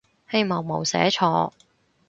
[0.31, 1.51] 希望冇寫錯